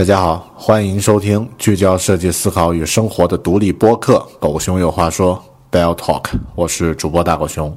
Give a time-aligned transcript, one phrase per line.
[0.00, 5.36] 大家好，欢迎收听聚焦设计思考与生活的独立播客《狗熊有话说》
[5.76, 6.24] （Bell Talk）。
[6.54, 7.76] 我是主播大狗熊。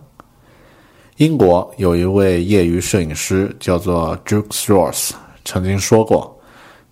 [1.18, 5.12] 英国有一位业余摄影师叫做 Jukes Ross，
[5.44, 6.34] 曾经说过：“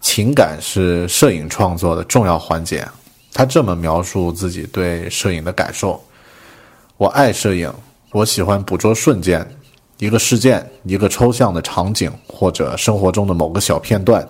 [0.02, 2.86] 情感是摄影创作的重要环节。”
[3.32, 5.98] 他这么描述自己对摄影的感受
[6.98, 7.74] ：“我爱摄影，
[8.12, 9.50] 我喜欢捕捉瞬间，
[9.98, 14.28] 一个事件、一个抽象的场景，或者生活中的某个小片段。”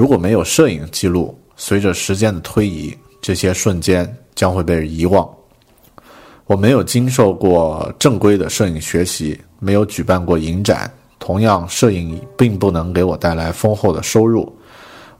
[0.00, 5.28] 如果没有摄影记录，随着时间的推移，这些瞬间将会被遗忘。
[6.46, 14.50] 我没有经受过正规的摄影学习，没有举办过影展，同样，摄影并不能给我带来丰厚的收入。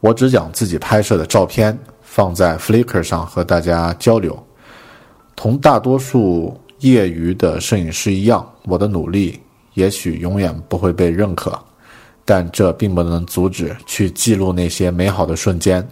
[0.01, 4.35] 我只将自己拍摄的照片放在 Flickr 上和大家交流。
[5.37, 9.39] 同大多数业余的摄影师一样，我的努力
[9.75, 11.63] 也许永远不会被认可。
[12.25, 15.87] 但这并不能阻止去记录那些美好的瞬间，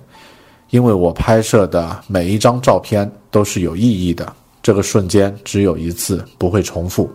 [0.71, 4.33] 因为我拍摄的每一张照片都是有意义的。
[4.63, 7.11] 这个瞬间只有一次，不会重复。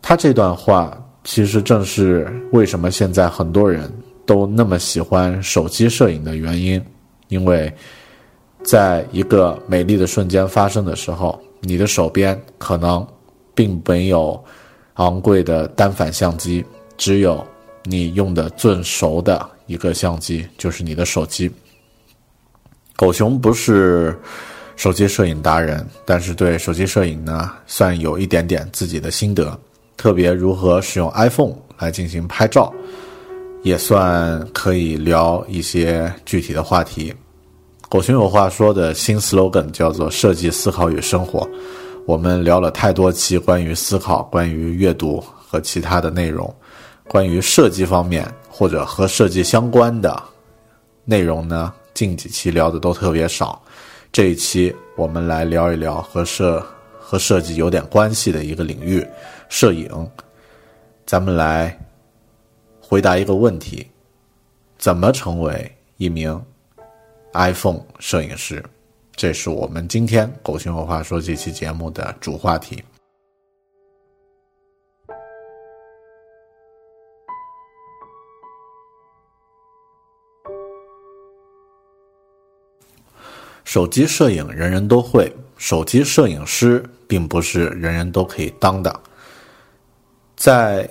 [0.00, 3.92] 他这段话其实正是为什么现在很多人
[4.24, 6.82] 都那么喜欢手机摄影的原因，
[7.28, 7.72] 因为
[8.62, 13.04] 在一个美丽的瞬间发生的时候，你的手边可能
[13.54, 14.42] 并没有
[14.94, 16.64] 昂贵的单反相机，
[16.96, 17.44] 只有。
[17.84, 21.50] 你用的最熟的一个相机就是你的手机。
[22.96, 24.16] 狗熊不是
[24.76, 29.58] 手机摄影达人，但是对手机摄影呢，算有一点点自己的心得。
[29.96, 32.72] 特别如何使用 iPhone 来进行拍照，
[33.62, 37.14] 也算可以聊一些具体的话题。
[37.88, 41.48] 狗熊有话说的新 slogan 叫做“设计、思考与生活”。
[42.06, 46.52] 我们聊了太多期关于思考、关于阅读和其他的内容。
[47.08, 50.22] 关于设计方面或者和设计相关的
[51.04, 53.60] 内容呢，近几期聊的都特别少。
[54.10, 56.64] 这一期我们来聊一聊和设
[56.98, 59.06] 和设计有点关系的一个领域——
[59.48, 60.10] 摄影。
[61.04, 61.78] 咱们来
[62.80, 63.86] 回答一个问题：
[64.78, 66.40] 怎么成为一名
[67.34, 68.62] iPhone 摄影师？
[69.14, 72.82] 这是我们今天《狗熊有话说》这期节目的主话题。
[83.64, 89.00] 手机摄影人人都会，手机摄影师并不是人人都可以当的。
[90.36, 90.88] 在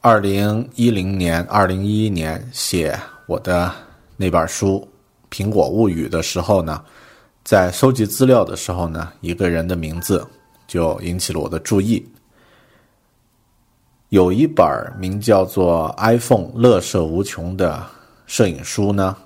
[0.00, 3.72] 二零一零年、二零一一年写我的
[4.16, 4.88] 那本书
[5.36, 6.82] 《苹果物语》的时候呢，
[7.44, 10.26] 在收集资料的时候呢，一个人的名字
[10.66, 12.04] 就引起了我的注意。
[14.10, 14.64] 有一本
[14.98, 17.84] 名叫做《iPhone 乐色无穷》的
[18.26, 19.16] 摄影书呢，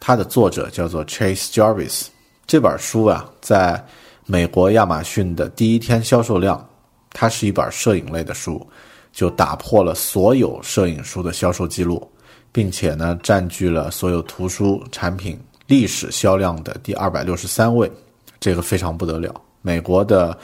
[0.00, 2.06] 它的作者叫做 Chase Jarvis。
[2.46, 3.82] 这本书啊，在
[4.26, 6.64] 美国亚马逊的第一天销售量，
[7.10, 8.64] 它是一本摄影类的书，
[9.12, 12.06] 就打破了所有摄影书的销售记录，
[12.50, 17.90] 并且呢，占据了所有图书产品历史销量的第二百六十三位，
[18.38, 19.34] 这个非常不得了。
[19.62, 20.36] 美国的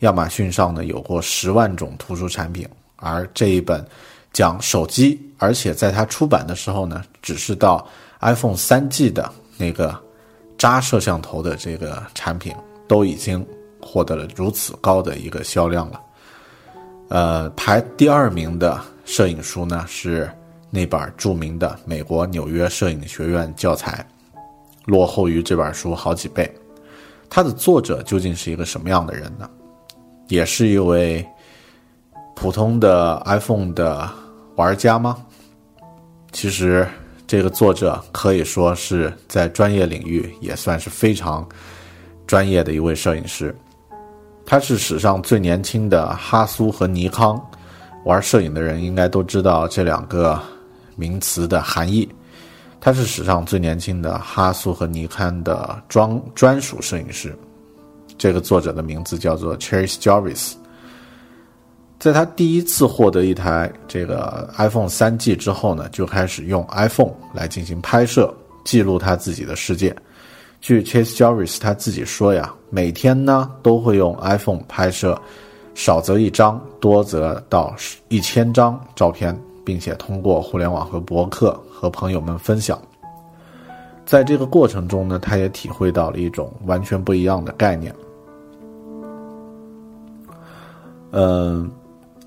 [0.00, 3.84] 亚马逊上呢，有过十万种图书产品，而这一本
[4.32, 7.86] 讲手机，而且在它出版的时候呢，只是到
[8.20, 10.05] iPhone 三 G 的那个。
[10.58, 12.54] 扎摄像头的这个产品
[12.88, 13.46] 都已经
[13.80, 16.00] 获得了如此高的一个销量了。
[17.08, 20.30] 呃，排第二名的摄影书呢是
[20.70, 24.04] 那本著名的美国纽约摄影学院教材，
[24.86, 26.52] 落后于这本书好几倍。
[27.28, 29.48] 它的作者究竟是一个什么样的人呢？
[30.28, 31.24] 也是一位
[32.34, 34.10] 普通的 iPhone 的
[34.56, 35.18] 玩家吗？
[36.32, 36.88] 其实。
[37.26, 41.46] 这个作者可以说是在专业领域也算是非常
[42.26, 43.54] 专业的一位摄影师。
[44.44, 47.40] 他是史上最年轻的哈苏和尼康。
[48.04, 50.40] 玩摄影的人应该都知道这两个
[50.94, 52.08] 名词的含义。
[52.80, 57.36] 他是史上最年轻的哈苏和尼康的专专属摄影师。
[58.16, 60.52] 这个作者的名字叫做 Chase Jarvis。
[61.98, 68.32] 在他第一次获得一台这个 iPhone 三 G 之后呢，就开始用 iPhone 来进行拍摄，
[68.64, 69.96] 记录他自己的世界。
[70.60, 75.18] 据 Chase Jarvis 他自己说呀，每天呢都会用 iPhone 拍摄，
[75.74, 77.74] 少则一张，多则到
[78.08, 82.78] 一千张照片，并且通过互联网和博客和朋友们分享。
[84.04, 87.94] 在这个过程中呢，他也体会到了一种完全不一样的概念。
[91.12, 91.70] 嗯。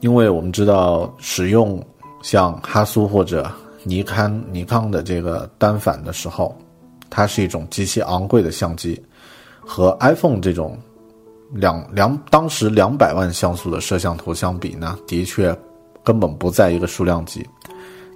[0.02, 1.82] 因为我们知道，使用
[2.22, 3.52] 像哈苏或者
[3.84, 6.56] 尼康、尼康的这个单反的时候，
[7.10, 9.02] 它是一种极其昂贵的相机，
[9.60, 10.78] 和 iPhone 这种
[11.52, 15.54] 两两当时两百万像素的摄像头相比呢，的确
[16.02, 17.46] 根本不在一个数量级。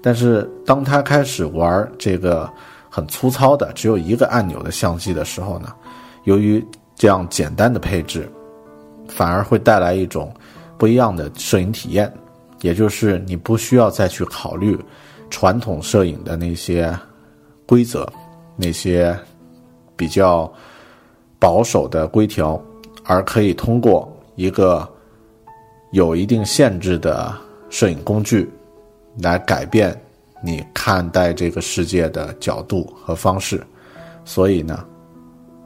[0.02, 2.50] 但是当他开始玩这个
[2.90, 5.74] 很粗糙的只有一个按钮的相机的时候呢，
[6.24, 6.66] 由于
[6.96, 8.32] 这样简单的配置，
[9.08, 10.34] 反而会带来一种。
[10.84, 12.14] 不一样的摄影体验，
[12.60, 14.78] 也就是你不需要再去考虑
[15.30, 16.94] 传统摄影的那些
[17.66, 18.06] 规则、
[18.58, 19.18] 那些
[19.96, 20.52] 比较
[21.40, 22.62] 保守的规条，
[23.06, 24.86] 而可以通过一个
[25.94, 27.34] 有一定限制的
[27.70, 28.52] 摄影工具
[29.20, 29.98] 来改变
[30.44, 33.66] 你看待这个世界的角度和方式。
[34.26, 34.84] 所以呢，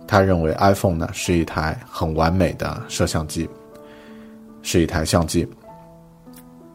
[0.08, 3.50] 他认为 iPhone 呢是一台很完美的摄像机。
[4.68, 5.48] 是一台相机，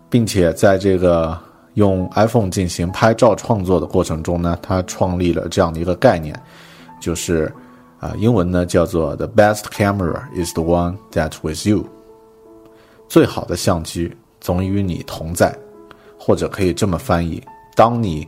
[0.08, 1.38] 并且在这个
[1.74, 6.34] 用 iPhone 进行拍照创作的过程中呢，他创立了这样的一个概念，
[7.02, 7.52] 就是
[8.00, 11.84] 啊，英文呢叫做 “the best camera is the one that with you”，
[13.10, 14.10] 最好的相机
[14.40, 15.54] 总与你同在，
[16.18, 17.42] 或者可以这么翻译：
[17.76, 18.26] 当你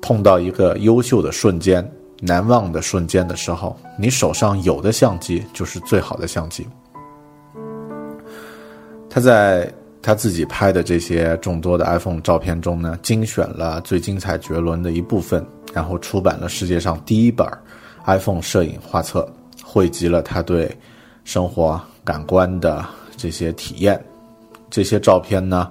[0.00, 1.84] 碰到一个优秀的瞬间、
[2.20, 6.64] 难忘的瞬间的时候，你手上有的相机就是最好的相机。
[9.14, 17.46] 他在他自己拍的这些众多的 iPhone 照片中呢，精选了最精彩绝伦的一部分，然后出版了世界上第一本
[18.06, 19.30] iPhone 摄影画册，
[19.62, 20.74] 汇集了他对
[21.24, 22.82] 生活感官的
[23.14, 24.02] 这些体验。
[24.70, 25.70] 这些照片呢，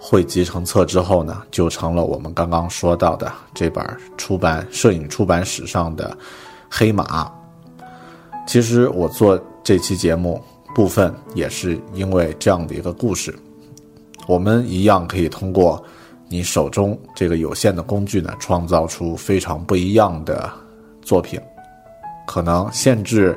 [0.00, 3.84] 汇集成册之后呢，就成了我们刚刚说到的这本
[4.16, 6.16] 出版摄影出版史上的
[6.70, 7.30] 黑马。
[8.46, 10.42] 其实我做这期节目。
[10.78, 13.36] 部分也是因为这样的一个故事，
[14.28, 15.84] 我们一样可以通过
[16.28, 20.48] 你手中这个有限的工具呢，创造出非常不一样的
[21.02, 21.40] 作品。
[22.28, 23.36] 可能限制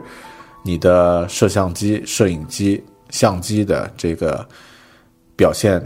[0.61, 2.79] 你的摄像机、摄影机、
[3.09, 4.47] 相机的这个
[5.35, 5.83] 表现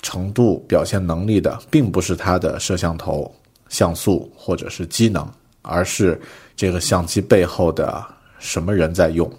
[0.00, 3.30] 程度、表现能力的，并不是它的摄像头
[3.68, 5.30] 像素或者是机能，
[5.60, 6.18] 而是
[6.56, 8.02] 这个相机背后的
[8.38, 9.30] 什么人在用。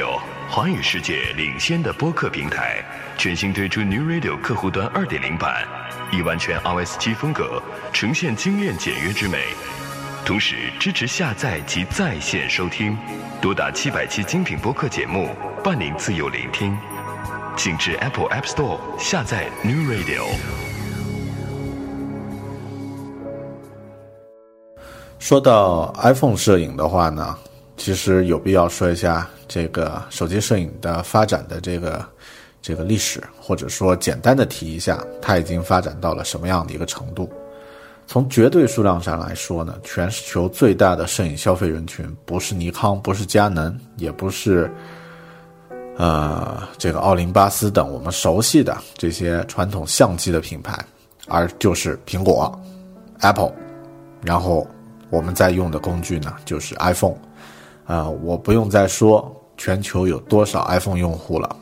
[0.00, 2.82] Radio 华语世界领先的播客平台，
[3.18, 5.62] 全新推出 New Radio 客户端2.0版，
[6.10, 9.48] 以完全 iOS 七风格呈现精炼简约之美，
[10.24, 12.96] 同时支持下载及在线收听，
[13.42, 16.74] 多达七百期精品播客节目，伴您自由聆听。
[17.54, 20.24] 请至 Apple App Store 下载 New Radio。
[25.18, 27.38] 说到 iPhone 摄影的话呢，
[27.80, 32.04] 其实有必要说一下这个手机摄影的发展的这个
[32.60, 37.26] 这个历史，或者说简单的提一下，它已经发展到了什么样的一个程度。
[38.06, 44.70] 从绝对数量上来说呢，全球最大的摄影消费人群不是尼康，不是佳能，也不是，
[45.96, 50.78] 呃，这个奥林巴斯等我们熟悉的这些传统相机的品牌，
[51.28, 52.60] 而就是苹果
[53.20, 53.54] ，Apple，
[54.22, 54.66] 然后
[55.08, 57.16] 我们在用的工具呢就是 iPhone，
[57.90, 61.56] 啊，我不用再说全球有多少 iPhone 用户了，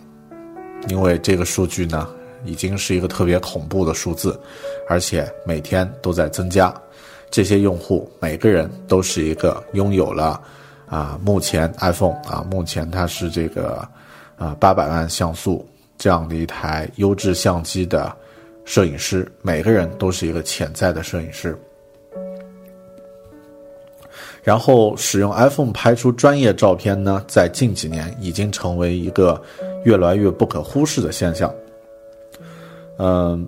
[0.88, 2.06] 因为这个数据呢。
[2.44, 4.40] 已经是一个特别恐怖的数字，
[4.88, 6.72] 而且每天都在增加。
[7.32, 10.40] 这些用户每个人都是一个拥有了
[10.86, 13.84] 啊，目前 iPhone 啊，目前它是这个
[14.36, 15.68] 啊八百万像素
[15.98, 18.16] 这样的一台优质相机的
[18.64, 21.58] 摄影师，每个人都是一个潜在的摄影师。
[24.42, 29.40] 然后使用 iPhone 拍出专业照片呢，在近几年已经成为一个
[29.84, 31.52] 越来越不可忽视的现象。
[32.98, 33.46] 嗯，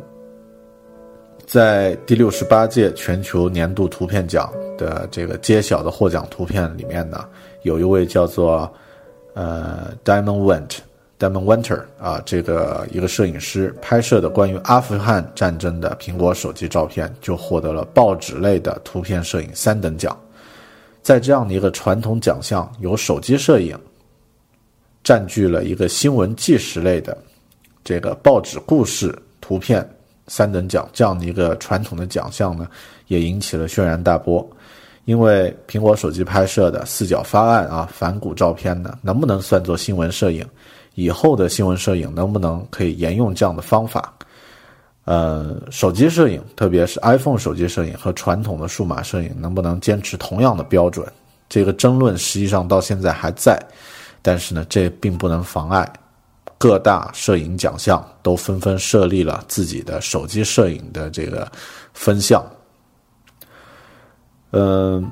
[1.47, 7.25] 在第六十八届全球年度图片奖的这个揭晓的获奖图片里面呢，
[7.63, 8.71] 有一位叫做
[9.35, 10.79] 呃 Diamond Went
[11.19, 20.17] Diamond Winter 啊，这个一个摄影师拍摄的关于阿富汗战争的苹果手机照片，就获得了报纸类的图片摄影三等奖。
[21.02, 23.78] 在这样的一个传统奖项，由手机摄影
[25.02, 27.16] 占据了一个新闻纪实类的
[27.83, 29.16] 这个报纸故事。
[29.40, 29.85] 图片
[30.28, 32.69] 三等奖这样的一个传统的奖项呢，
[33.09, 34.49] 也引起了轩然大波。
[35.07, 40.47] 因为苹果手机拍摄的四角方案啊，反骨照片呢，能不能算作新闻摄影？
[40.95, 44.14] 以后的新闻摄影能不能可以沿用这样的方法？
[45.11, 51.05] 呃，手机摄影，特别是 iPhone 手机摄影和传统的数码摄影，能不能坚持同样的标准？
[51.49, 53.61] 这个争论实际上到现在还在，
[54.23, 55.93] 但是呢，这并不能妨碍。
[56.57, 61.50] 各大摄影奖项都纷纷设立了自己的手机摄影的这个
[61.93, 62.49] 分项。
[64.52, 65.11] 嗯，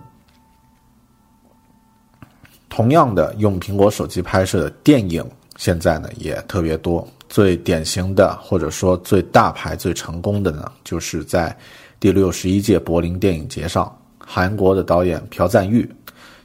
[2.69, 7.05] 同样的，用苹果手机拍摄的电影现在呢也特别多。
[7.29, 11.57] 最典型的或者说最大牌、最成功的呢，就是在
[12.01, 15.89] 第六十一届柏林电影节上，韩国的导演朴赞玉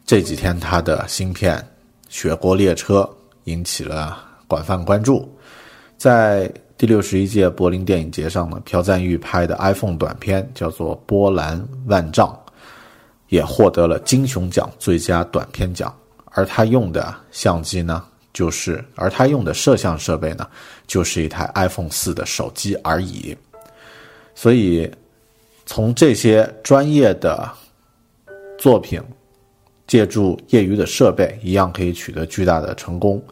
[0.06, 1.58] 这几天他的新片
[2.10, 3.02] 《雪国列车》
[3.46, 4.32] 引起了。
[4.46, 5.28] 广泛关注，
[5.98, 12.28] 在第六十一届柏林电影节上呢，朴赞玉拍的 iPhone 短片叫做《波澜万丈》，
[13.30, 15.92] 也获得了金熊奖最佳短片奖。
[16.25, 20.50] 而他用的相机呢，就是而他用的摄像设备呢，
[20.88, 23.38] 就是一台 iPhone 四的手机而已。
[24.36, 24.92] 所以，
[25.66, 27.48] 从这些专业的
[28.58, 29.00] 作品，
[29.86, 33.24] 借助业余的设备，一样可以取得巨大的成功。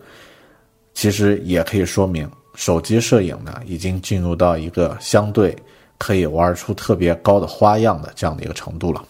[0.94, 5.56] 其实也可以说明，手机摄影呢已经进入到一个相对
[5.98, 9.04] 可以玩出特别高的花样的这样的一个程度了。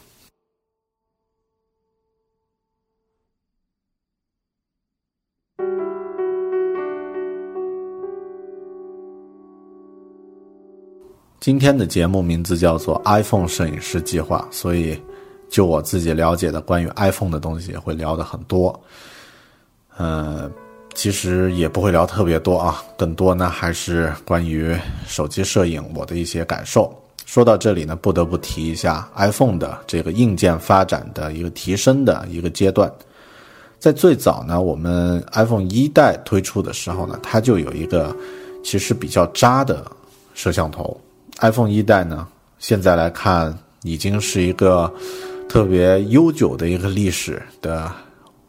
[11.41, 14.95] 今天的节目名字叫做 “iPhone 摄影师计划”，所以
[15.49, 18.79] 就我自己了解的关于 iPhone 的东西会聊的很多，
[19.97, 20.49] 嗯。
[20.93, 24.75] 其实也不会聊特别多啊，更多呢还是关于
[25.07, 26.93] 手机摄影我的一些感受。
[27.25, 32.91] 说到这里呢，不得不提一下 iPhone 的这个硬件发展的一个提升的一个阶段。
[33.79, 38.13] 在最早呢，我们 iPhone 一代推出的时候呢，它就有一个
[38.61, 39.89] 其实比较渣的
[40.33, 40.99] 摄像头。
[41.39, 42.27] iPhone 一代呢，
[42.59, 44.93] 现在来看已经是一个
[45.47, 47.91] 特别悠久的一个历史的。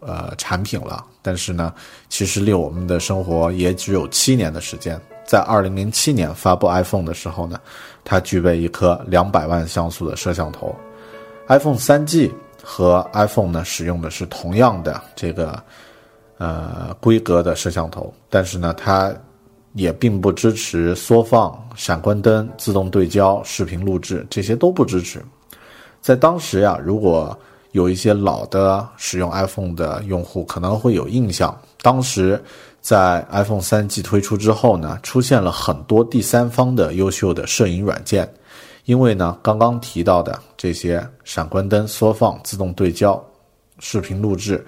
[0.04, 1.72] 呃，产品了，但是呢，
[2.08, 5.00] 其实离我们的生活也只有七年的时间。
[5.24, 7.60] 在二零零七年发布 iPhone 的时候呢，
[8.02, 10.74] 它具备一颗两百万像素的摄像头。
[11.46, 12.34] iPhone 三 G
[12.64, 15.62] 和 iPhone 呢使用的是同样的这个
[16.38, 19.14] 呃规格的摄像头，但是呢，它
[19.74, 25.22] 也并不支持缩放、闪光灯、自动对焦、视频录制，这些都不支持。
[26.00, 27.36] 在当时呀，如果
[27.70, 32.42] 有一些老的使用 iPhone 的用户可能会有印象，当时
[32.80, 38.30] 在 iPhone 三 G 推出之后呢，出现了很多第三方的优秀的摄影软件，
[38.84, 43.24] 因为呢，刚刚提到的这些闪光灯缩放、自动对焦、
[43.78, 44.62] 视频录制，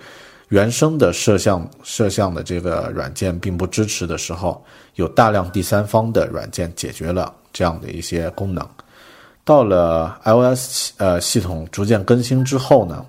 [0.49, 4.63] 原生的摄像摄像的这个软件并不支持的时候，
[4.97, 8.69] 有大量第三方的软件解决了这样的一些功能。
[9.43, 13.05] 到了 iOS 呃系统逐渐更新之后呢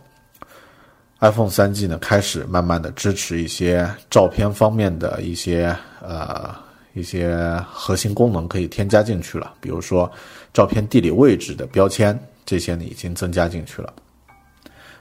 [1.19, 6.55] ，iPhone 3G 呢开始慢慢的支持一些照片方面的一些呃
[6.93, 7.37] 一些
[7.71, 10.09] 核心功能可以添加进去了，比如说
[10.53, 13.93] 照片地理位置的标签这些呢已经增加进去了。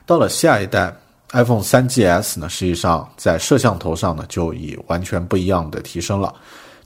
[0.04, 0.92] 到了下一代。
[1.34, 6.32] iPhone 3GS 呢，实际上在摄像头上呢，就以完全不一样的提升了。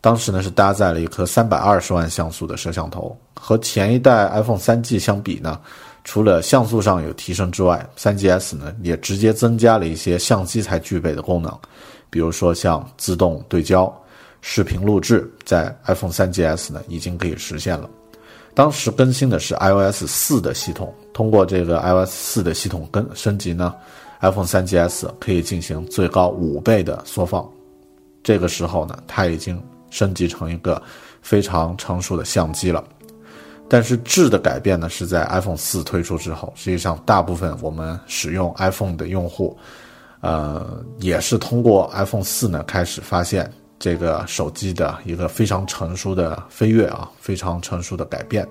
[0.00, 5.61] 当时呢，是搭载了一颗320万像素的摄像头，和前一代 iPhone 3G 相比呢，
[6.02, 11.52] 除了像素上有提升之外，3GS 呢也直接增加了一些相机才具备的功能，
[12.09, 13.93] 比如说像自动对焦、
[14.40, 17.90] 视频录制，在 iPhone 3GS 呢已经可以实现了。
[18.55, 23.75] 当时更新的是 iOS 4的系统，通过这个 iOS 4的系统更升级呢。
[24.21, 27.49] iPhone 3GS 可以进行最高五倍的缩放，
[28.23, 30.83] 这个时候呢，它已经升级成一个
[31.23, 32.83] 非常成熟的相机了。
[33.69, 36.51] 但是质的改变呢，是在 iPhone 4推出之后。
[36.57, 39.57] 实际上，大部分我们使用 iPhone 的用户，
[40.21, 48.49] 呃，也是通过 iPhone 4呢开始发现这个手机的一个非常成熟的飞跃啊，非常成熟的改变。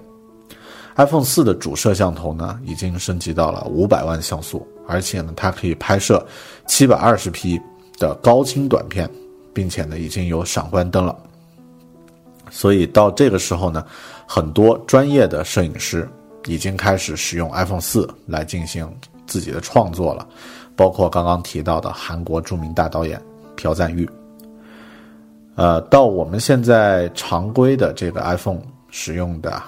[0.97, 4.67] iPhone 4的主摄像头呢，已经升级到了五百万像素。
[4.87, 6.25] 而且呢，它可以拍摄
[6.65, 7.59] 七百二十 P
[7.97, 9.09] 的高清短片，
[9.53, 11.15] 并且呢，已经有闪光灯了。
[12.49, 13.85] 所以到这个时候呢，
[14.25, 16.07] 很多专业的摄影师
[16.45, 18.89] 已经开始使用 iPhone 四来进行
[19.27, 20.25] 自己的创作了，
[20.75, 23.21] 包括刚刚提到的韩国著名大导演
[23.57, 24.09] 朴赞玉。
[25.55, 29.61] 呃，到我们现在常规的这个 iPhone 使用的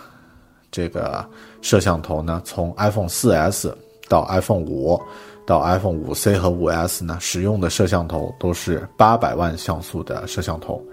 [0.71, 1.25] 这个
[1.61, 3.77] 摄像头呢，从 iPhone 四 S。
[4.07, 4.99] 到 iPhone 五，
[5.45, 10.83] 到 iPhone 五 C 和五 S 呢，使用的摄像头都是八百万像素的摄像头，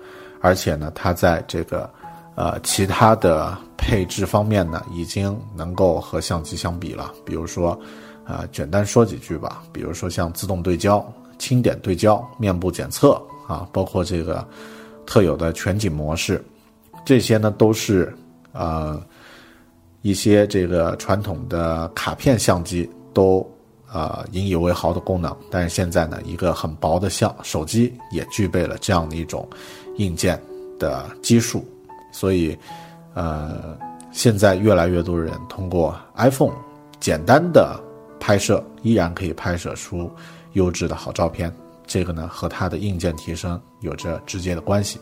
[0.43, 1.89] 而且呢，它在这个
[2.35, 7.11] 呃其他的配置方面呢，已经能够和相机相比了。
[7.25, 7.81] 比如说，
[8.27, 11.03] 呃，简单说几句吧，比如说像自动对焦、
[11.39, 13.13] 轻点对焦、面部检测
[13.49, 14.47] 啊，包括这个
[15.07, 16.45] 特有的全景模式，
[17.03, 18.15] 这些呢都是
[18.53, 19.03] 呃
[20.07, 22.89] 一些这个传统的卡片相机。
[23.17, 23.51] 都
[23.89, 29.49] 啊引以为豪的功能，但是现在呢，一个很薄的相手机也具备了这样的一种
[29.97, 30.39] 硬件
[30.79, 31.65] 的基数，
[32.13, 32.55] 所以
[33.15, 33.75] 呃，
[34.13, 36.53] 现在越来越多人通过 iPhone
[37.01, 37.81] 简单的
[38.21, 40.11] 拍摄，依然可以拍摄出
[40.53, 41.51] 优质的好照片。
[41.87, 45.01] 这个呢，和它的硬件提升有着直接的关系。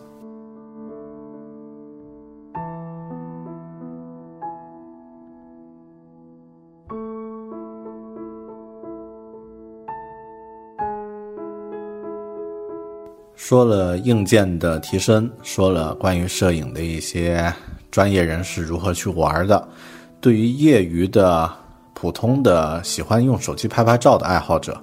[13.37, 17.53] 说了硬件的提升，说了关于摄影的一些
[17.91, 19.69] 专业人士如何去玩的，
[20.21, 21.51] 对于业余的、
[21.95, 24.81] 普通的喜欢用手机拍拍照的爱好者，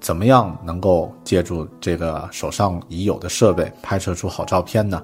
[0.00, 5.02] 怎么样能够借助这个手上已有的设备拍摄出好照片呢？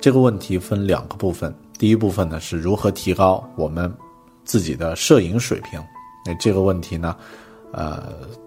[0.00, 3.92] 这个问题分两个部分，第一部分呢是如何提高我们
[4.44, 5.78] 自己的摄影水平，
[6.24, 7.14] 那这个问题呢？
[7.72, 8.02] 呃，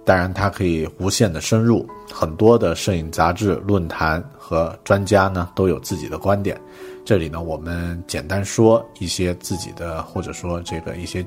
[0.06, 6.60] 当然，它可以无限的深入，很多的摄影杂志、论坛和专家呢都有自己的观点。
[7.06, 11.26] 这里呢，我们简单说一些自己的，或者说这个一些，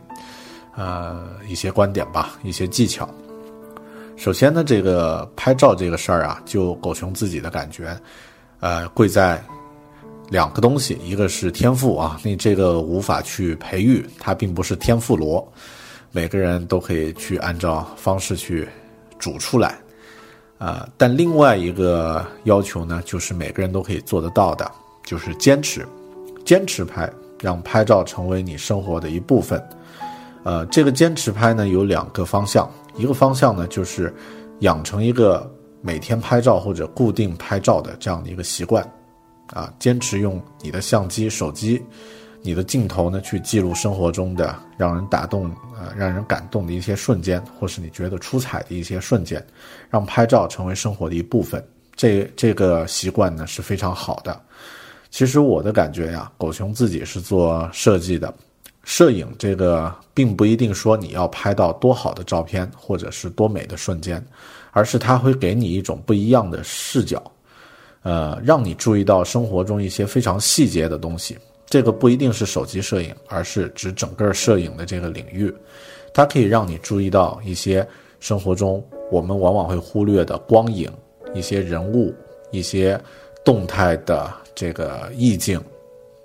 [0.76, 3.08] 呃，一些观点吧，一些技巧。
[4.16, 7.98] 首先呢，这个拍照这个事儿啊，就狗熊自己的感觉，
[8.60, 9.42] 呃，贵在
[10.30, 15.46] 两个东西，一个是天赋啊，你这个无法去培育，它并不是天赋罗。
[16.16, 18.66] 每个人都可以去按照方式去
[19.18, 19.76] 煮出来，
[20.56, 24.66] 啊，但另外一个要求呢，就是每个人都可以做得到的，
[25.04, 25.86] 就是坚持，
[26.42, 29.62] 坚持拍，让拍照成为你生活的一部分。
[30.42, 34.10] 呃，这个坚持拍呢有两个方向，一个方向呢就是
[34.60, 35.46] 养成一个
[35.82, 38.82] 每天拍照或者固定拍照的这样的一个习惯，
[39.48, 41.82] 啊，坚持用你的相机、手机。
[42.46, 49.44] 你的镜头呢，去记录生活中的让人打动、呃让人感动的一些瞬间，或是你觉得出彩的一些瞬间，
[49.90, 51.60] 让拍照成为生活的一部分。
[51.96, 54.40] 这这个习惯呢是非常好的。
[55.10, 58.32] 其实我的感觉呀，狗熊自己是做设计的，
[58.84, 64.24] 摄影这个并不一定说你要拍到多好的照片，或者是多美的瞬间，
[64.70, 67.20] 而是它会给你一种不一样的视角，
[68.02, 71.36] 呃，让你注意到生活中一些非常细节的东西。
[71.66, 75.52] 这个不一定是手机摄影，而是指整个摄影的这个领域，
[76.14, 77.86] 它可以让你注意到一些
[78.20, 80.90] 生活中我们往往会忽略的光影、
[81.34, 82.14] 一些人物、
[82.50, 82.98] 一些
[83.44, 85.60] 动态的这个意境，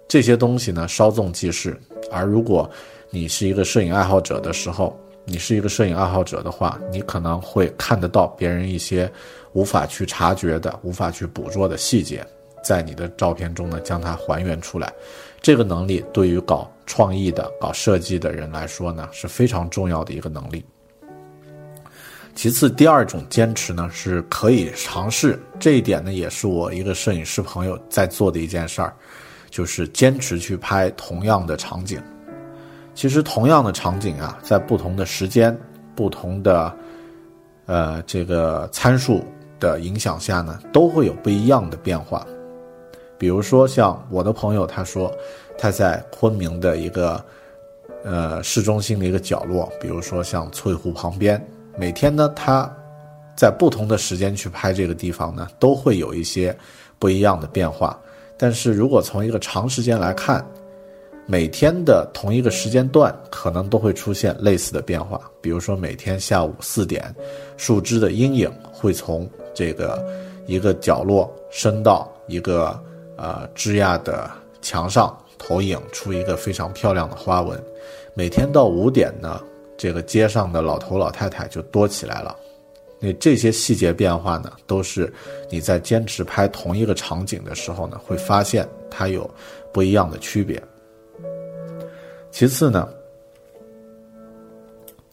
[0.08, 1.76] 这些东西呢稍纵即逝。
[2.12, 2.70] 而如果
[3.10, 9.12] 你是一个摄影爱好者的时候，你是一个摄影爱好者的话，你可能会看得到别人一些
[9.54, 12.26] 无法去察觉的、无法去捕捉的细节，
[12.64, 14.92] 在你的照片中呢将它还原出来。
[15.42, 20.64] 这个能力对于搞创意的、搞设计的人来说呢是非常重要的一个能力。
[22.34, 28.94] 其次，第二种坚持呢是可以尝试，这一点呢也是我一个摄影师朋友在做的一件事儿，
[29.50, 32.02] 就是坚持去拍同样的场景。
[32.94, 35.58] 其实，同样的场景啊，在不同的时间、
[35.96, 36.74] 不同的
[37.66, 39.26] 呃这个参数
[39.60, 42.26] 的影响下呢，都会有不一样的变化。
[43.22, 45.16] 比如说，像我的朋友他说，
[45.56, 47.24] 他在昆明的一个
[48.04, 51.40] 呃市中心的一个角落，比如说像翠湖旁边。
[51.78, 52.68] 每天呢，他
[53.38, 56.58] 在不同的时间去拍这个地方呢，都会有一些
[56.98, 57.96] 不一样的变化。
[58.40, 60.44] 但是如果从一个长时间来看，
[61.28, 65.22] 每天的同一个时间段可能都会出现类似的变化。
[65.42, 67.16] 比如说，每天下午四点，
[67.56, 70.04] 树枝的阴影会从这个
[70.48, 72.84] 一个角落伸到一个
[73.22, 74.30] 呃枝桠的
[74.62, 77.62] 墙上，投影出一个非常漂亮的花纹。
[78.16, 79.40] 每天到五点呢。
[79.78, 82.36] 这个街上的老头老太太就多起来了，
[83.00, 85.12] 那这些细节变化呢，都是
[85.50, 89.28] 你在坚持拍同一个场景的时候呢，会发现它有
[89.74, 90.62] 不一样的区别。
[92.30, 92.88] 其次呢，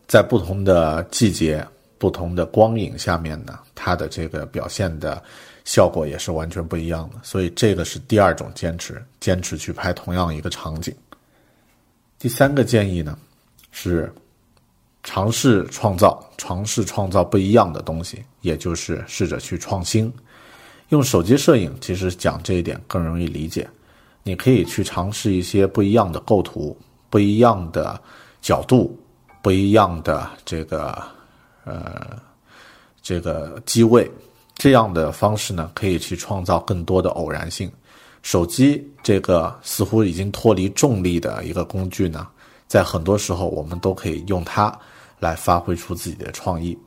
[0.07, 1.67] 在不同的季节、
[1.97, 5.23] 不同的光影下面呢，它的这个表现的
[5.69, 7.17] 效果也是完全不一样的。
[7.23, 10.95] 所以这个是第二种坚持，坚持去拍同样一个场景。
[12.19, 13.19] 第三个建议呢，
[13.71, 14.11] 是。
[15.05, 20.13] 尝试创造，尝试创造不一样的东西，也就是试着去创新。
[20.91, 23.67] 用手机摄影，其实讲这一点更容易理解。
[24.23, 26.77] 你可以去尝试一些不一样的构图、
[27.09, 27.99] 不一样的
[28.43, 28.95] 角度、
[29.41, 31.03] 不一样的这个
[31.65, 32.19] 呃
[33.01, 34.11] 这个机位，
[34.59, 37.73] 这样的方式呢，可以去创造更多的偶然性。
[38.21, 42.29] 手机这个似乎已经脱离重力的一个工具呢，
[42.67, 44.79] 在很多时候我们都可以用它。
[45.21, 46.79] 来发挥出自己的创意，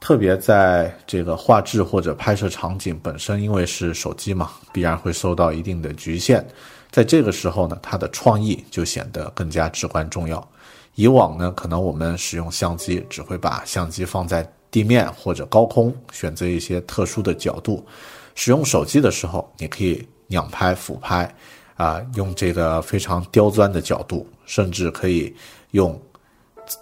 [0.00, 6.46] 特别在这个画质或者拍摄场景本身，因为是手机嘛，必然会受到一定的局限。
[6.90, 10.46] 在这个时候呢，它的创意就显得更加至关重要。
[10.94, 17.86] 以往呢，可能我们使用相机只会把相机放在地面或者高空，选择一些特殊的角度。
[18.34, 21.34] 使用手机的时候，你可以仰拍、俯拍，
[21.76, 25.34] 啊，用这个非常刁钻的角度，甚至可以
[25.70, 26.00] 用。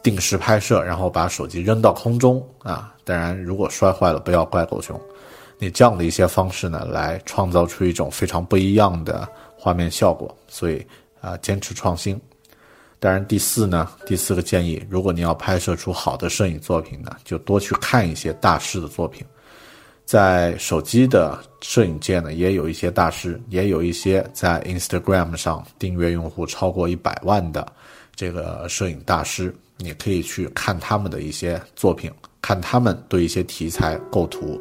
[0.03, 2.93] 定时拍摄，然后把手机扔到空中啊！
[3.05, 5.01] 当然，如果摔坏了，不要怪狗熊。
[5.61, 10.37] 你这样的一些方式呢，来创造出一种非常不一样的画面效果。
[10.49, 10.85] 所以
[11.21, 12.21] 啊，坚持创新。
[12.99, 19.25] 当然，第四呢，第四个建议，如果你要拍摄出好的摄影作品呢，就多去看一些大师的作品。
[20.07, 27.71] 在手机的摄影界呢，也有一些大师，也有一些在 Instagram 上订阅用户超过一百万的
[28.15, 29.55] 这个摄影大师。
[29.79, 34.59] 你可以去看他们的一些作品，看他们对一些题材构图、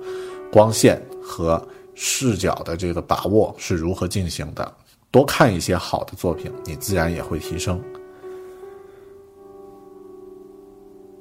[0.51, 4.73] 光线和视角的这个把握是如何进行的。
[5.09, 7.81] 多看一些好的作品，你自然也会提升。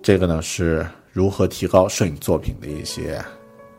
[0.05, 3.25] 这个呢是如何提高摄影作品的一些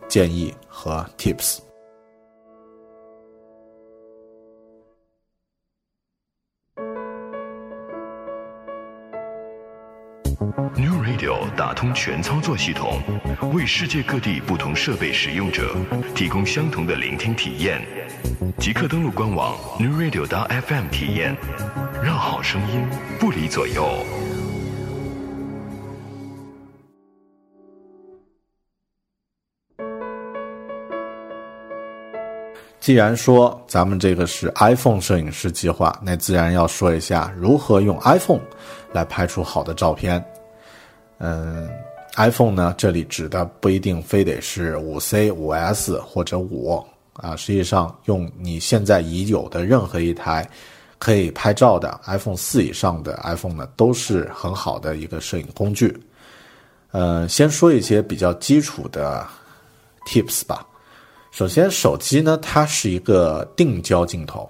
[0.07, 1.59] 建议和 tips。
[10.75, 12.99] New Radio 打通全操作系统，
[13.53, 15.75] 为世界各地不同设备使用者
[16.15, 17.79] 提供相同的聆听体验。
[18.57, 21.37] 即刻登录官网 newradio.fm 体验，
[22.03, 22.83] 让好声音
[23.19, 24.03] 不离左右。
[32.85, 38.39] 既然说咱们这个是 iPhone 摄影师计划，那自然要说一下如何用 iPhone
[38.93, 40.23] 来拍出好的照片。
[41.17, 41.67] 嗯
[42.15, 50.47] ，iPhone 呢，这里指的不一定非得是五 C、五 S 或者五啊，实际上用你现在已有的任何一台
[50.99, 55.91] 可以拍照的 iPhone 四以上的 iPhone 呢，都是很好的一个摄影工具。
[56.91, 59.25] 呃，先说一些比较基础的
[60.07, 60.63] Tips 吧。
[61.35, 64.49] 首先，手机呢，它是一个定焦镜头，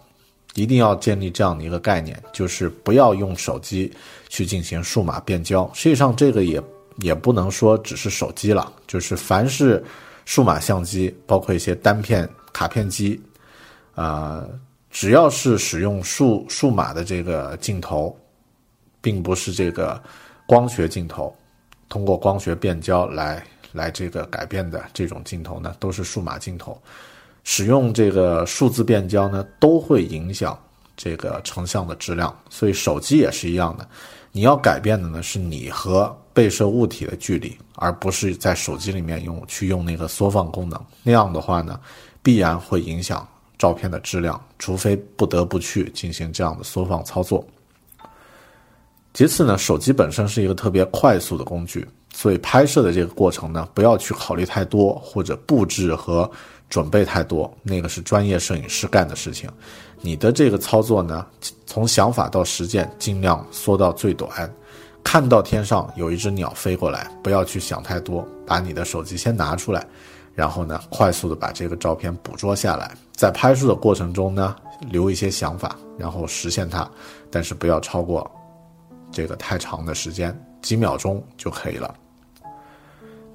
[0.54, 3.92] 一定要建立这样的一个概念，就是不要用手机。
[4.30, 6.62] 去进行数码变焦，实际上这个也
[6.98, 9.84] 也不能说只是手机了，就是凡是
[10.26, 13.20] 数码相机，包括一些单片卡片机，
[13.96, 14.46] 啊，
[14.92, 18.16] 只要是使用数数码的这个镜头，
[19.02, 20.00] 并不是这个
[20.46, 21.36] 光学镜头，
[21.90, 23.42] 通过光学变焦来
[23.76, 26.82] 来这个改变的这种镜头呢，都是数码镜头。
[27.44, 30.58] 使用这个数字变焦呢，都会影响
[30.98, 33.88] 这个成像的质量，所以手机也是一样的。
[34.32, 40.84] 你要改变的呢，是你和被摄物体的距离，而不是在手机里面用去用那个缩放功能。
[41.04, 41.80] 那样的话呢，
[42.24, 43.26] 必然会影响
[43.58, 47.46] 照片的质量，除非不得不去进行这样的缩放操作。
[49.14, 56.30] 其次呢，手机本身是一个特别快速的工具，所以拍摄的这个过程呢，不要去考虑太多或者布置和
[56.70, 59.50] 准备太多，那个是专业摄影师干的事情。
[60.00, 61.28] 你的这个操作呢，
[61.66, 64.50] 从想法到实践，尽量缩到最短。
[65.04, 69.86] 看到天上有一只鸟飞过来，不要去想太多，把你的手机先拿出来，
[70.34, 72.96] 然后呢，快速的把这个照片捕捉下来。
[73.12, 74.56] 在拍摄的过程中呢，
[74.90, 76.90] 留一些想法，然后实现它，
[77.30, 78.32] 但是不要超过
[79.12, 81.94] 这个太长的时间，几秒钟就可以了。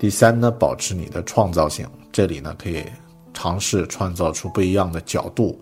[0.01, 2.83] 第三呢，保持你的创造性，这里呢可以
[3.33, 5.57] 尝试创造出不一样的角度。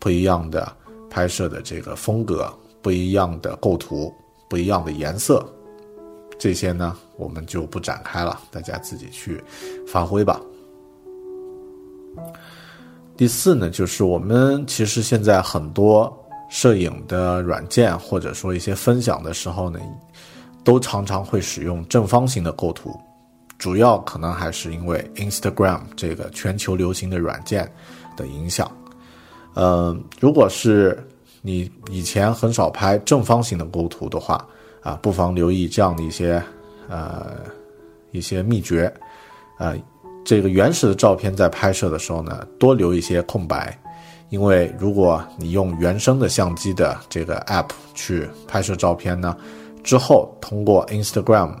[0.00, 0.72] 不一样的
[1.10, 2.48] 拍摄的这个风格，
[2.80, 4.14] 不一样的构图，
[4.48, 5.44] 不一样的颜色，
[6.38, 9.42] 这些呢我们就不展开了，大家自己去
[9.88, 10.40] 发挥吧。
[13.16, 16.16] 第四呢，就是我们其实现在很多
[16.48, 19.80] 摄影的软件或者说一些分享的时候呢，
[20.62, 22.96] 都常常会使用正方形的构图，
[23.58, 27.70] 主要可能还是因为 Instagram 这个全球流行的软件
[28.16, 28.70] 的影响。
[29.54, 30.96] 嗯，如果是
[31.42, 34.46] 你以前很少拍正方形的构图的话，
[34.82, 36.40] 啊，不妨留意这样的一些
[36.88, 37.36] 呃
[38.12, 38.92] 一些秘诀，
[39.58, 39.76] 呃，
[40.24, 43.76] 这个原始的照片在拍摄的时候呢，多留一些空白，
[44.28, 49.36] 因为如果你用原生的相机的这个 app 去拍摄照片呢，
[49.82, 51.56] 之后通过 Instagram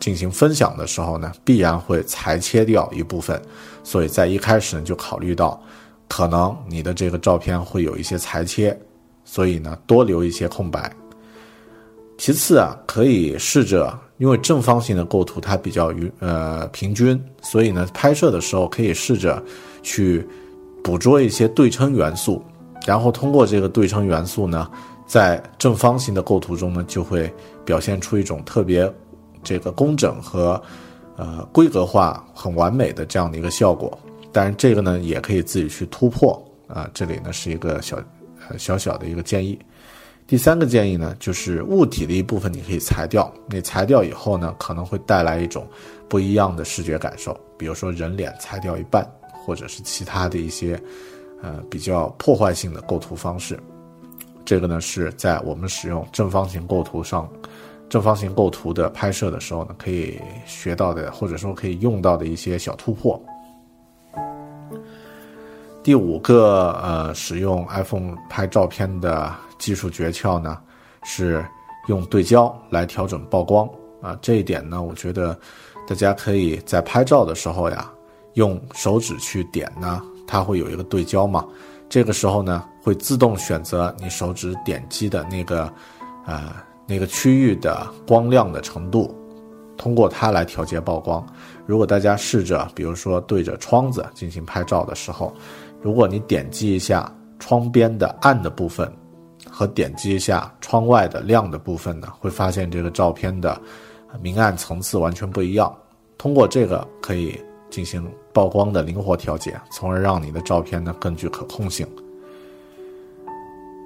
[0.00, 3.40] 进行分享的时候呢，必然会裁切掉一部分，
[3.84, 5.62] 所以在一开始呢就考虑到。
[6.08, 8.76] 可能你的这个照片会有一些裁切，
[9.24, 10.92] 所以呢多留一些空白。
[12.18, 19.40] 其次啊，可以试着因为正方形的构图它比较匀呃平均，所以呢拍摄的时候可以试着
[19.84, 20.26] 去
[20.82, 22.42] 捕捉一些对称元素，
[22.84, 24.68] 然后通过这个对称元素呢，
[25.06, 27.32] 在正方形的构图中呢就会
[27.64, 28.92] 表现出一种特别
[29.42, 30.60] 这个工整和
[31.16, 33.98] 呃规格化很完美的这样的一个效果。
[34.32, 36.88] 但是这个呢，也可以自己去突破啊。
[36.94, 37.98] 这里呢是一个小
[38.56, 39.58] 小小的一个建议。
[40.26, 43.32] 第三个建议呢，就是物体的一部分你可以裁掉。
[43.48, 45.66] 你裁掉以后呢，可能会带来一种
[46.08, 47.36] 不一样的视觉感受。
[47.58, 49.04] 比如说人脸裁掉一半，
[49.44, 50.80] 或者是其他的一些
[51.42, 53.58] 呃比较破坏性的构图方式。
[54.44, 57.28] 这个呢是在我们使用正方形构图上，
[57.90, 63.20] 正方形构图的拍摄的时候呢，可以学到的，或者说可以用到的一些小突破。
[65.82, 70.56] 第五个呃，使用 iPhone 拍照片的技术诀窍呢，
[71.02, 71.44] 是
[71.88, 73.68] 用对焦来调整曝光
[74.00, 74.16] 啊。
[74.22, 75.36] 这一点呢，我觉得
[75.88, 77.90] 大家可以在拍照的时候呀，
[78.34, 81.44] 用手指去点呢，它会有一个对焦嘛。
[81.88, 85.72] 这个时候呢，会自动选择你手指点击的那个
[86.24, 86.52] 呃
[86.90, 89.14] 那个区域的光亮的程度，
[89.76, 91.24] 通过它来调节曝光。
[91.64, 95.32] 如果大家试着，比如说对着窗子进行拍照的时候，
[95.80, 98.92] 如果你点击一下窗边的暗的部分，
[99.48, 103.60] 和点击一下窗外的亮的部分呢，会发现这个照片的
[104.20, 105.72] 明暗层次完全不一样。
[106.18, 111.86] 通过这个可以进行曝光的灵活调节，从而让你的照片呢更具可控性。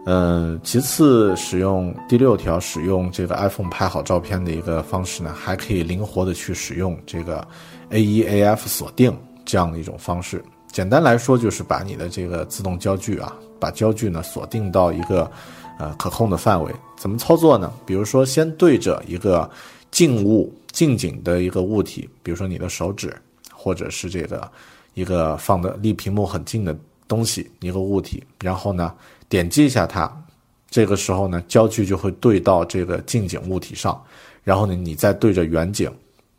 [0.07, 7.47] 嗯，其次使用第六条，使用这个 iPhone 拍好照片的一个方式呢，还可以灵活的去使用这个
[7.91, 10.45] AEAF 锁定这样的一种方式。
[10.71, 15.31] 简单来说，就是把你的这个自动焦距啊，把焦距呢锁定到一个，
[15.79, 16.71] 呃，可控的范围。
[16.97, 17.73] 怎么操作呢？
[17.87, 19.49] 比如说，先对着一个
[19.91, 23.15] 静物、近景的一个物体，比如说你的手指，
[23.53, 24.51] 或者是这个
[24.93, 26.77] 一个放的离屏幕很近的
[27.09, 28.93] 东西，一个物体，然后呢，
[29.29, 30.11] 点击一下它，
[30.69, 34.03] 这个时候呢，焦距就会对到这个近景物体上，
[34.43, 35.93] 然后呢，你再对着远景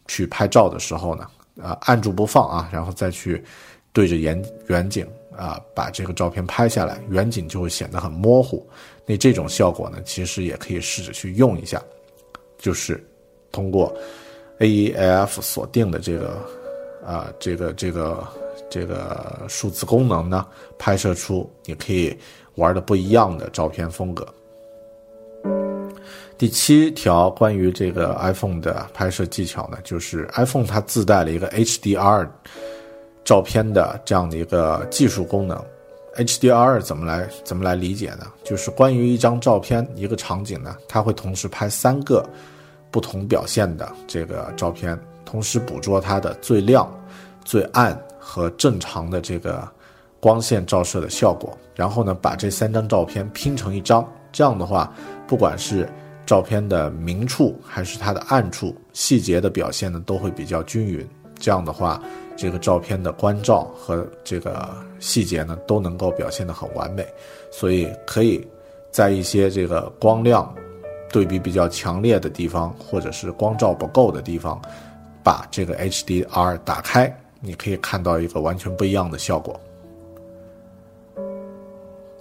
[0.08, 1.28] 去拍照的时候呢，
[1.62, 3.44] 啊，按住不放啊，然后再去。
[3.96, 8.70] 对着远远景啊，把这个照片拍下来，远景就会显得很模糊。
[9.06, 11.82] 那这种效果呢，其实也可以试着去用一下，
[12.58, 13.02] 就是
[13.54, 13.96] 通过
[14.60, 16.38] AEF 锁定的这个
[17.06, 18.28] 啊这个这个
[18.70, 20.46] 这个数字功能呢，
[20.78, 22.14] 拍摄出你可以
[22.56, 24.28] 玩的不一样的照片风格。
[26.38, 32.28] 第七条关于这个 iPhone 的拍摄技巧呢，就是 iPhone 它自带了一个 HDR
[33.24, 35.58] 照片的这样的一个技术功能。
[36.18, 38.28] HDR 怎么来怎么来理解呢？
[38.44, 42.26] 就是关于一张照片、一个场景呢，它会同时拍三个
[42.92, 46.90] 不同表现的这个照片，同时捕捉它的最亮、
[47.44, 49.66] 最暗和正常的这个
[50.26, 54.04] 光线照射的效果，然后呢，把这三张照片拼成一张。
[54.32, 54.92] 这样的话，
[55.28, 55.88] 不管是
[56.26, 61.08] 照片的明处还是它的暗处，细节的表现呢都会比较均匀。
[61.38, 62.02] 这样的话，
[62.36, 64.68] 这个照片的关照和这个
[65.00, 67.06] 细节呢都能够表现得很完美。
[67.52, 68.44] 所以可以
[68.90, 70.52] 在一些这个光亮
[71.12, 74.60] 对比比较强烈的地方，或者是光照不够的地方，
[75.24, 79.56] 把这个 HDR 打开，你可以看到一个完全不一样的效果。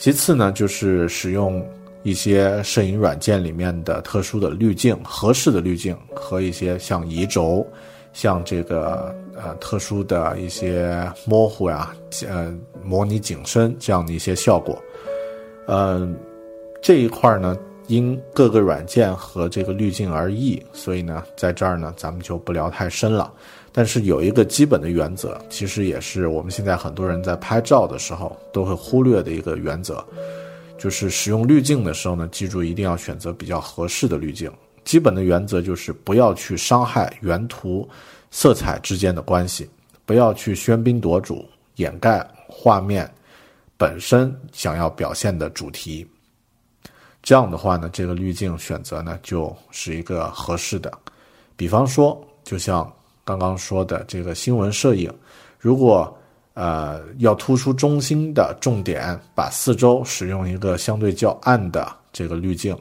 [0.05, 1.67] 其次呢，就是使用。
[2.03, 7.67] 一些摄影软件里面的特殊的滤镜、合适的滤镜和一些像移轴、
[8.13, 11.97] 像这个呃特殊的一些模糊呀、
[12.29, 14.79] 呃模拟景深这样的一些效果，
[15.67, 16.15] 嗯，
[16.83, 23.33] 这一块呢因各个软件和这个滤镜而异，所以呢在这儿呢咱们就不聊太深了。
[23.77, 30.03] 但是有一个基本的原则，其实也是我们现在很多人在拍照的时候都会忽略的一个原则。
[30.79, 34.49] 就是使用滤镜的时候呢，记住一定要选择比较合适的滤镜。
[34.85, 37.89] 基本的原则就是不要去伤害原图
[38.31, 39.69] 色彩之间的关系，
[40.05, 41.45] 不要去喧宾夺主，
[41.77, 43.13] 掩盖画面
[43.77, 46.07] 本身想要表现的主题。
[47.23, 50.93] 这样的话呢，这个滤镜选择呢就是一个合适的。
[51.57, 52.93] 比方说，就像
[53.25, 55.13] 刚刚说的这个新闻摄影，
[55.59, 56.17] 如果
[56.55, 62.77] 呃，要突出中心的重点，把四周使用一个相对较暗的这个滤镜，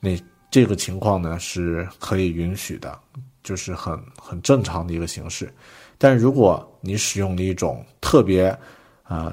[0.00, 0.10] 那
[0.50, 2.98] 这个情况呢是可以允许的，
[3.44, 5.52] 就是很很正常的一个形式。
[5.98, 8.48] 但如果你使用了一种特别
[9.04, 9.32] 啊，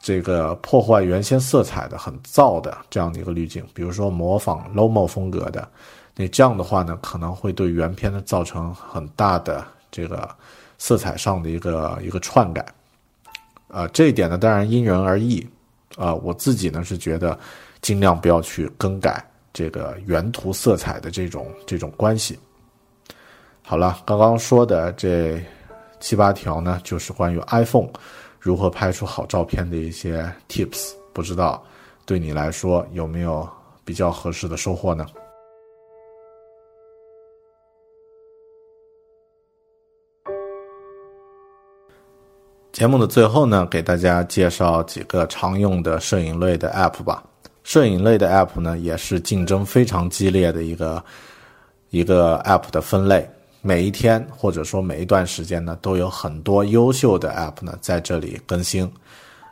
[0.00, 5.68] 这个破坏原先色彩的很燥的这样的一个滤镜，比如说模仿 Lomo 风格的，
[6.14, 9.62] 那这样的话呢，可能会对原片呢造成很大的
[9.96, 10.28] 这个
[10.76, 12.62] 色彩上的一个一个篡改。
[13.68, 15.44] 啊，这一点呢，当然因人而异，
[15.96, 17.38] 啊，我自己呢是觉得，
[17.80, 22.38] 尽量不要去更改这个原图色彩的这种这种关系。
[23.62, 25.42] 好了，刚刚说的这
[25.98, 27.88] 七八条呢，就是关于 iPhone
[28.38, 31.64] 如何拍出好照片的一些 tips，不知道
[32.04, 33.48] 对你来说有没有
[33.84, 35.06] 比较合适的收获呢？
[42.76, 47.24] 节目的最后呢，给大家介绍几个常用的摄影类的 App 吧。
[47.64, 51.02] 摄影类的 App 呢，也是竞争非常激烈的一个
[51.88, 53.26] 一个 App 的分类。
[53.62, 58.86] 每一天或者说每一段时间呢，都有很多优秀的 App 呢在这里更新。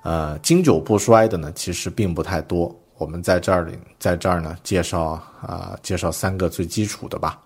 [0.03, 2.79] 呃，经久不衰的呢，其实并不太多。
[2.99, 7.41] 我们在这里，在这儿呢，介绍啊，介绍三个最基础的吧。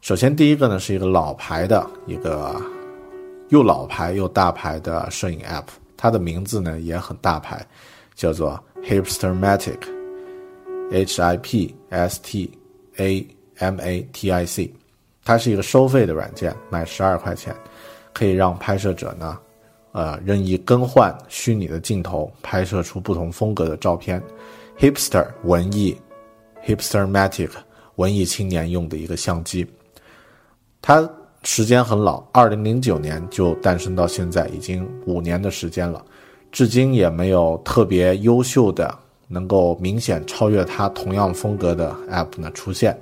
[0.00, 2.54] 首先，第一个呢，是一个老牌的一个。
[3.48, 7.66] 又老牌又大牌的摄影 App，它的名字呢也很大牌，
[8.14, 12.50] 叫做 Hipstermatic，H I P S T
[12.96, 13.26] A
[13.58, 14.70] M A T I C，
[15.24, 17.56] 它是一个收费的软件，买十二块钱，
[18.12, 19.38] 可以让拍摄者呢，
[19.92, 24.22] 呃，任意更换虚拟的镜头，拍摄出不同风格的照片。
[24.78, 25.96] Hipster 文艺
[26.66, 27.50] ，Hipstermatic
[27.96, 29.66] 文艺青年用的一个相机，
[30.82, 31.10] 它。
[31.44, 36.04] 时间很老，二零零九年就诞生到现在，已经五年的时间了，
[36.50, 38.92] 至今也没有特别优秀的
[39.28, 42.98] 能够明显超越它同样风格的 App 呢出现。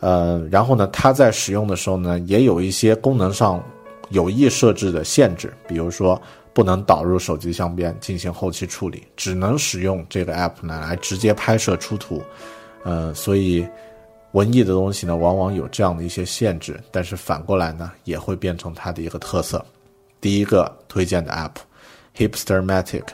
[0.00, 3.62] 呃，然后呢，它在使用的时候呢，也有一些功能上
[4.10, 6.20] 有意设置的限制，比如说
[6.52, 12.20] 不能导入手机相片进行后期处理，只能使用这个 App 呢来直接拍摄出图。
[12.82, 13.64] 呃，所以。
[14.36, 19.64] 文艺的东西呢，往往有这样的一些限制，但是反过来呢，也会变成它的一个特色。
[20.20, 23.04] 第一个推荐的 App，Hipstermatic。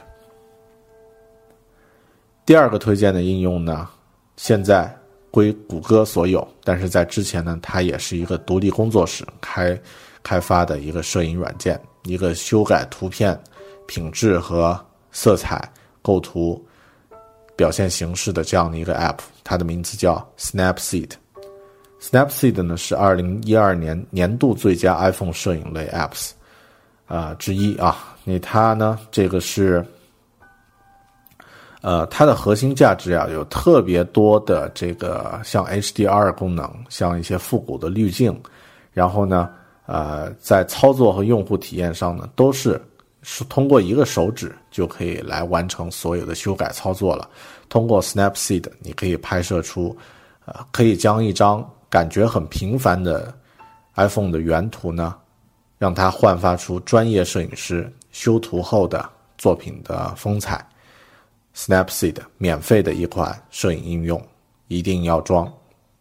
[2.45, 3.87] 第二个推荐的应用呢，
[4.35, 4.93] 现在
[5.31, 9.79] 归谷歌所有，但是在之前呢，它也是一个独立工作室开
[10.23, 13.41] 开发的一个摄影软件，一个修改图片
[13.87, 14.77] 品质和
[15.13, 15.71] 色彩
[16.01, 16.61] 构图。
[17.55, 21.11] 表现形式的这样的一个 app，它的名字叫 Snapseed。
[22.01, 26.31] Snapseed 呢是二零一二年年度最佳 iPhone 摄影类 apps
[27.07, 28.15] 啊之一啊。
[28.25, 29.85] 那它呢，这个是
[31.81, 38.37] 呃它的核心价值啊，有特别多的这个像 HDR 功能，像一些复古的滤镜，
[38.91, 39.49] 然后呢，
[39.85, 42.81] 呃，在操作和用户体验上呢，都是
[43.23, 47.27] 是通过一个手指就可以来完成所有的修改操作了。
[47.69, 49.97] 通过 Snapseed，你可以拍摄出，
[50.45, 51.67] 呃，可以将一张。
[51.89, 53.31] 感觉很平凡的
[53.93, 55.15] iPhone 的原图呢，
[55.77, 59.07] 让它焕发出专业摄影师修图后的
[59.37, 60.67] 作品的风采。
[61.55, 64.19] Snapseed 免费的一款摄影应用，
[64.69, 65.47] 一定要装。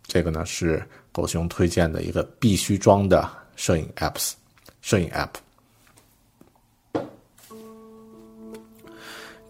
[0.04, 4.32] 这个呢是狗熊推荐的一个必须装的摄影 apps，
[4.80, 5.28] 摄影 app。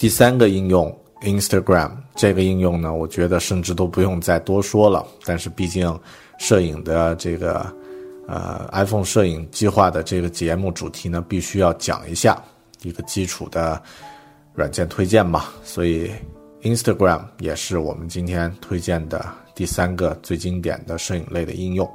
[0.03, 5.97] 第三个应用 Instagram 这个应用呢，我觉得甚至都不用再多说了，但是毕竟。
[6.39, 7.65] 摄影的这个，
[8.27, 12.37] 呃，iPhone 摄影计划的这个节目主题呢，必须要讲一下
[12.83, 13.81] 一个基础的
[14.55, 15.45] 软件推荐嘛。
[15.63, 16.11] 所以
[16.63, 19.25] ，Instagram 也是我们今天推荐的
[19.55, 21.89] 第三个最经典的摄影类的应用。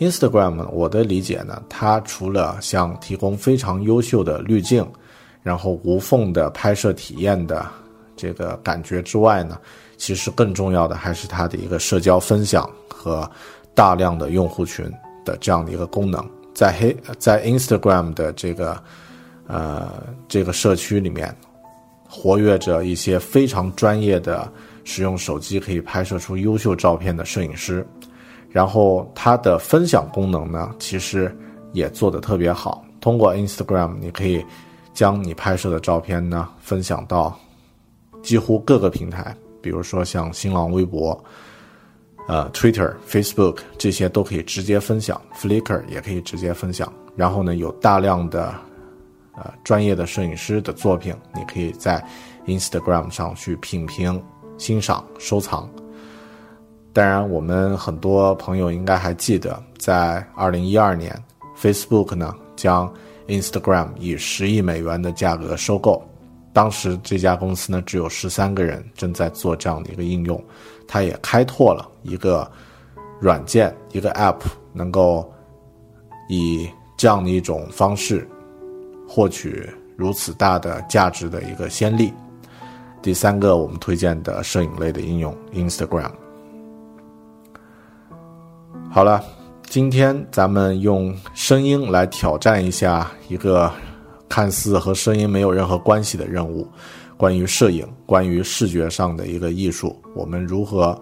[0.00, 4.86] Instagram，我的理解呢，它除了像提供非常优秀的滤镜，
[5.42, 7.66] 然后无缝的拍摄体验的
[8.16, 9.58] 这个感觉之外呢，
[9.96, 13.28] 其实更重要的还是它的一个社交分享和。
[13.74, 14.92] 大量的用户群
[15.24, 16.20] 的这样的一个功能，
[16.52, 18.76] 在黑在 Instagram 的这个
[19.46, 21.32] 呃这个社区里面，
[22.08, 24.50] 活跃着一些非常专业的
[24.82, 27.86] 使用手机可以拍摄出优秀照片的摄影师，
[28.50, 31.32] 然后它的分享功能呢，其实
[31.72, 32.84] 也做得特别好。
[33.00, 34.44] 通过 Instagram，你可以
[34.98, 37.38] 将你拍摄的照片呢分享到
[38.20, 39.32] 几乎各个平台，
[39.62, 41.16] 比如说像新浪微博。
[42.26, 46.92] 呃，Twitter、Facebook 这些都可以直接分享，Flickr 也可以直接分享。
[47.14, 48.52] 然后呢，有大量的
[49.36, 52.04] 呃专业的摄影师的作品，你可以在
[52.46, 54.20] Instagram 上去品评、
[54.58, 55.70] 欣赏、收藏。
[56.92, 61.24] 当然，我们很多朋友应该还记得，在2012年
[61.56, 62.92] ，Facebook 呢将
[63.28, 66.02] Instagram 以十亿美元的价格收购。
[66.52, 70.42] 当时这家公司呢只有十三个人正在做这样的一个应用。
[70.88, 72.50] 它也开拓了一个
[73.20, 74.40] 软件，一个 App，
[74.72, 75.30] 能够
[76.28, 78.26] 以这样的一种方式
[79.06, 82.12] 获取如此大的价值的一个先例。
[83.02, 86.10] 第三个，我们推荐的摄影类的应用 Instagram。
[88.90, 89.22] 好了，
[89.70, 93.70] 今天咱们用声音来挑战一下一个
[94.26, 96.66] 看似和声音没有任何关系的任务。
[97.18, 100.98] 关于摄影，关于视觉上的一个艺术，我们如何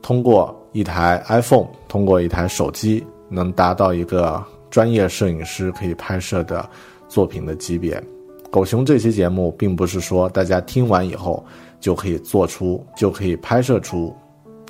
[0.00, 6.66] 通过一台 iPhone，通过一台手机，能达到一个专业摄影师可以拍摄的
[7.08, 8.02] 作品的级别？
[8.50, 11.44] 狗熊这期节目并不是说大家听完以后
[11.80, 14.16] 就可以做出，就可以拍摄出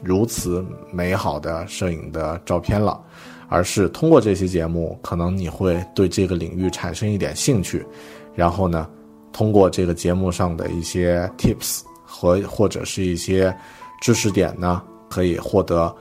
[0.02, 3.00] 如此美好的摄影的照片了，
[3.48, 7.86] 而是通过这期节目，可能你会对这个领域产生一点兴趣，
[8.34, 8.88] 然后呢？
[9.32, 13.54] 通过这个节目上的一些 tips 和或者是一些
[14.00, 15.94] 知识点呢，可以获得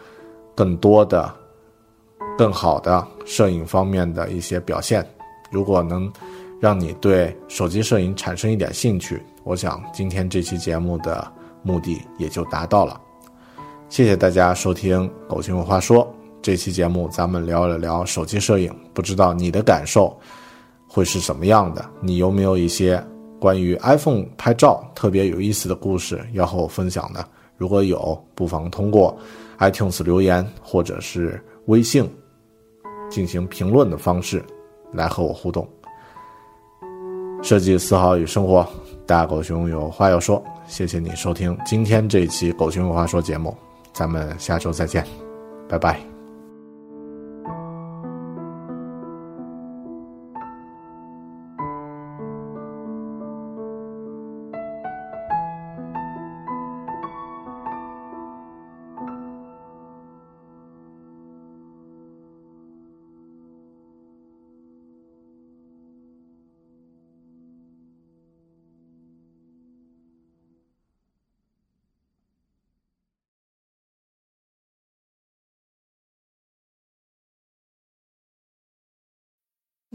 [0.56, 1.30] 更多的、
[2.38, 5.06] 更好的摄影方面的一些表现。
[5.52, 6.10] 如果能
[6.62, 11.30] 让你对手机摄影产生一点兴趣，我想今天这期节目的
[11.62, 13.02] 目的也就达到了。
[13.90, 16.08] 谢谢大家收听《狗熊有话说》
[16.46, 20.16] 这期节目，咱们聊了聊手机摄影，不知道你的感受
[20.88, 21.84] 会是什么样的？
[22.02, 23.04] 你有没有一些？
[23.40, 27.28] 关于 iPhone 拍照特别有意思的故事要和我分享的，
[27.58, 29.18] 如果有，不妨通过
[29.58, 32.08] iTunes 留言或者是微信
[33.10, 34.46] 进行评论的方式
[34.94, 35.68] 来和我互动。
[37.42, 38.64] 设计思考与生活，
[39.08, 43.58] 大狗熊有话要说，谢谢你收听今天这一期狗熊有话说节目，
[43.94, 45.04] 咱们下周再见，
[45.68, 46.15] 拜拜。